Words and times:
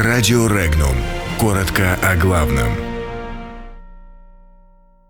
Радио 0.00 0.46
Регнум. 0.46 0.94
Коротко 1.40 1.98
о 2.04 2.14
главном. 2.14 2.68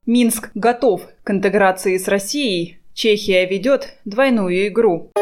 Минск 0.07 0.51
готов 0.55 1.03
к 1.25 1.31
интеграции 1.31 1.99
с 1.99 2.09
Россией. 2.09 2.79
Чехия 2.95 3.45
ведет 3.45 3.99
двойную 4.07 4.69
игру. 4.69 5.13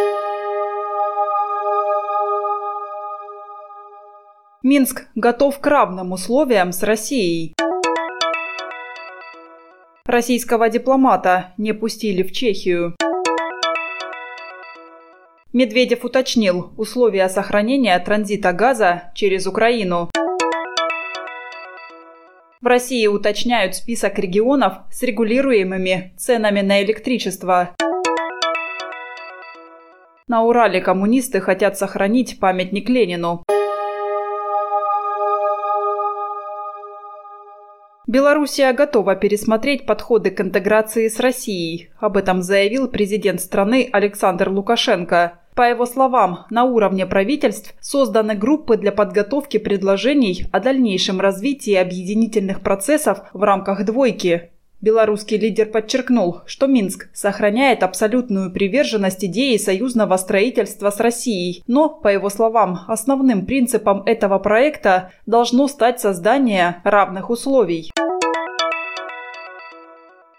Минск 4.63 5.09
готов 5.17 5.59
к 5.59 5.67
равным 5.67 6.13
условиям 6.13 6.71
с 6.71 6.85
Россией. 6.85 7.53
Российского 10.05 10.69
дипломата 10.69 11.55
не 11.59 11.75
пустили 11.75 12.23
в 12.23 12.31
Чехию. 12.31 12.95
Медведев 15.57 16.05
уточнил 16.05 16.75
условия 16.77 17.31
сохранения 17.31 17.99
транзита 17.99 18.53
газа 18.53 19.05
через 19.15 19.47
Украину. 19.47 20.11
В 22.61 22.67
России 22.67 23.07
уточняют 23.07 23.75
список 23.75 24.19
регионов 24.19 24.75
с 24.93 25.03
регулируемыми 25.03 26.13
ценами 26.19 26.61
на 26.61 26.83
электричество. 26.83 27.71
На 30.29 30.43
Урале 30.43 30.83
коммунисты 30.83 31.41
хотят 31.41 31.79
сохранить 31.79 32.39
памятник 32.39 32.91
Ленину. 32.91 33.43
Белоруссия 38.07 38.75
готова 38.75 39.17
пересмотреть 39.17 39.87
подходы 39.87 40.31
к 40.31 40.41
интеграции 40.43 41.09
с 41.09 41.19
Россией. 41.19 41.89
Об 41.99 42.19
этом 42.19 42.43
заявил 42.43 42.89
президент 42.89 43.41
страны 43.41 43.89
Александр 43.91 44.51
Лукашенко. 44.51 45.41
По 45.57 45.63
его 45.63 45.87
словам, 45.87 46.41
на 46.51 46.65
уровне 46.65 47.07
правительств 47.07 47.75
созданы 47.81 48.35
группы 48.35 48.77
для 48.77 48.93
подготовки 48.93 49.57
предложений 49.57 50.49
о 50.53 50.61
дальнейшем 50.61 51.19
развитии 51.19 51.73
объединительных 51.75 52.61
процессов 52.61 53.21
в 53.33 53.43
рамках 53.43 53.87
«двойки». 53.87 54.51
Белорусский 54.83 55.39
лидер 55.39 55.71
подчеркнул, 55.71 56.43
что 56.45 56.67
Минск 56.67 57.09
сохраняет 57.15 57.83
абсолютную 57.83 58.53
приверженность 58.53 59.25
идеи 59.25 59.57
союзного 59.57 60.19
строительства 60.19 60.91
с 60.91 61.01
Россией, 61.01 61.63
но, 61.67 61.89
по 61.89 62.09
его 62.09 62.29
словам, 62.29 62.81
основным 62.87 63.47
принципом 63.47 64.03
этого 64.05 64.39
проекта 64.39 65.13
должно 65.25 65.69
стать 65.69 66.01
создание 66.01 66.83
равных 66.85 67.31
условий. 67.31 67.91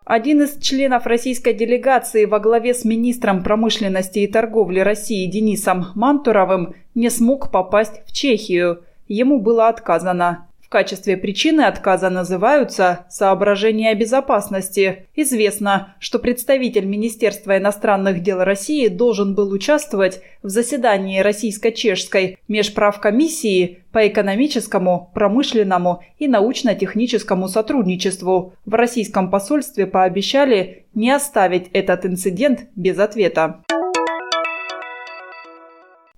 Один 0.07 0.41
из 0.41 0.57
членов 0.59 1.05
российской 1.05 1.51
делегации 1.51 2.23
во 2.23 2.39
главе 2.39 2.73
с 2.73 2.85
министром 2.85 3.43
промышленности 3.43 4.19
и 4.19 4.27
торговли 4.27 4.79
России 4.79 5.29
Денисом 5.29 5.87
Мантуровым 5.95 6.75
не 6.95 7.09
смог 7.09 7.51
попасть 7.51 7.99
в 8.05 8.13
Чехию. 8.13 8.83
Ему 9.09 9.41
было 9.41 9.67
отказано. 9.67 10.46
В 10.67 10.69
качестве 10.69 11.15
причины 11.15 11.61
отказа 11.61 12.09
называются 12.09 13.05
соображения 13.09 13.95
безопасности. 13.95 15.05
Известно, 15.15 15.95
что 15.99 16.19
представитель 16.19 16.83
Министерства 16.83 17.57
иностранных 17.57 18.21
дел 18.21 18.43
России 18.43 18.89
должен 18.89 19.33
был 19.33 19.53
участвовать 19.53 20.19
в 20.43 20.49
заседании 20.49 21.21
Российско-Чешской 21.21 22.37
межправкомиссии 22.49 23.79
по 23.93 24.05
экономическому, 24.09 25.09
промышленному 25.13 26.03
и 26.19 26.27
научно-техническому 26.27 27.47
сотрудничеству. 27.47 28.53
В 28.65 28.73
российском 28.73 29.31
посольстве 29.31 29.87
пообещали 29.87 30.83
не 30.93 31.11
оставить 31.11 31.69
этот 31.71 32.05
инцидент 32.05 32.67
без 32.75 32.99
ответа. 32.99 33.61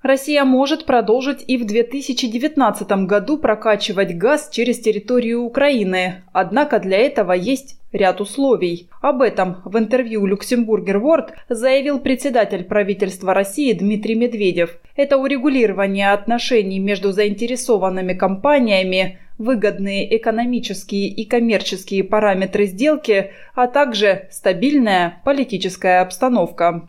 Россия 0.02 0.46
может 0.46 0.86
продолжить 0.86 1.44
и 1.46 1.58
в 1.58 1.66
2019 1.66 2.90
году 3.06 3.38
прокачивать 3.38 4.18
газ 4.18 4.50
через 4.50 4.80
территорию 4.80 5.44
Украины. 5.44 6.24
Однако 6.32 6.80
для 6.80 6.98
этого 7.00 7.34
есть 7.34 7.78
ряд 7.92 8.22
условий. 8.22 8.88
Об 9.02 9.22
этом 9.22 9.58
в 9.66 9.78
интервью 9.78 10.26
Люксембургер 10.26 11.00
Ворд 11.00 11.34
заявил 11.50 12.00
председатель 12.00 12.64
правительства 12.64 13.34
России 13.34 13.74
Дмитрий 13.74 14.16
Медведев. 14.16 14.78
Это 14.96 15.18
урегулирование 15.18 16.14
отношений 16.14 16.80
между 16.80 17.12
заинтересованными 17.12 18.14
компаниями, 18.14 19.20
выгодные 19.38 20.16
экономические 20.18 21.08
и 21.08 21.26
коммерческие 21.26 22.06
параметры 22.06 22.68
сделки, 22.68 23.32
а 23.54 23.68
также 23.68 24.28
стабильная 24.32 25.22
политическая 25.26 26.02
обстановка. 26.02 26.88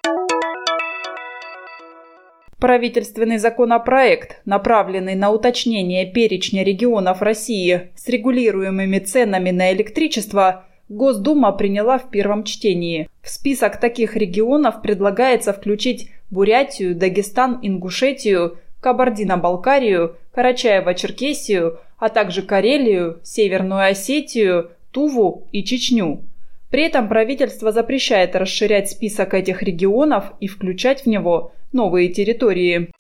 Правительственный 2.61 3.39
законопроект, 3.39 4.43
направленный 4.45 5.15
на 5.15 5.31
уточнение 5.31 6.05
перечня 6.05 6.63
регионов 6.63 7.23
России 7.23 7.89
с 7.97 8.07
регулируемыми 8.07 8.99
ценами 8.99 9.51
на 9.51 9.73
электричество, 9.73 10.67
Госдума 10.91 11.53
приняла 11.53 11.99
в 11.99 12.11
первом 12.11 12.45
чтении. 12.45 13.09
В 13.23 13.31
список 13.31 13.81
таких 13.81 14.15
регионов 14.15 14.83
предлагается 14.83 15.55
включить 15.55 16.11
Бурятию, 16.31 16.95
Дагестан, 16.95 17.61
Ингушетию, 17.63 18.59
Кабардино-Балкарию, 18.81 20.17
Карачаево-Черкесию, 20.35 21.79
а 21.99 22.11
также 22.11 22.43
Карелию, 22.43 23.21
Северную 23.23 23.89
Осетию, 23.89 24.73
Туву 24.91 25.49
и 25.51 25.65
Чечню. 25.65 26.25
При 26.71 26.85
этом 26.85 27.09
правительство 27.09 27.73
запрещает 27.73 28.37
расширять 28.37 28.91
список 28.91 29.35
этих 29.35 29.63
регионов 29.63 30.33
и 30.39 30.47
включать 30.47 31.03
в 31.03 31.07
него 31.07 31.53
новые 31.73 32.09
территории. 32.09 32.91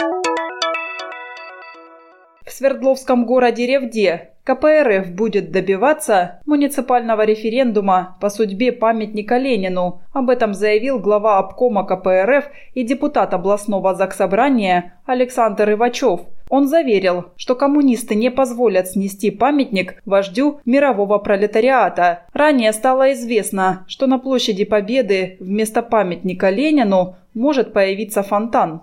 В 2.44 2.52
Свердловском 2.52 3.26
городе 3.26 3.64
Ревде 3.66 4.30
КПРФ 4.42 5.12
будет 5.12 5.52
добиваться 5.52 6.40
муниципального 6.46 7.22
референдума 7.24 8.16
по 8.20 8.28
судьбе 8.28 8.72
памятника 8.72 9.36
Ленину. 9.36 10.02
Об 10.12 10.30
этом 10.30 10.52
заявил 10.52 10.98
глава 10.98 11.38
обкома 11.38 11.86
КПРФ 11.86 12.46
и 12.74 12.82
депутат 12.82 13.34
областного 13.34 13.94
заксобрания 13.94 15.00
Александр 15.06 15.72
Ивачев. 15.72 16.22
Он 16.50 16.66
заверил, 16.66 17.26
что 17.36 17.54
коммунисты 17.54 18.16
не 18.16 18.30
позволят 18.30 18.88
снести 18.88 19.30
памятник 19.30 20.02
вождю 20.04 20.60
мирового 20.66 21.18
пролетариата. 21.18 22.24
Ранее 22.34 22.72
стало 22.72 23.12
известно, 23.12 23.84
что 23.86 24.06
на 24.08 24.18
площади 24.18 24.64
Победы 24.64 25.36
вместо 25.40 25.80
памятника 25.80 26.50
Ленину 26.50 27.14
может 27.34 27.72
появиться 27.72 28.22
фонтан. 28.24 28.82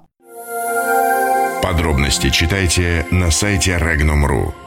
Подробности 1.62 2.30
читайте 2.30 3.06
на 3.12 3.30
сайте 3.32 3.72
Regnum.ru. 3.72 4.67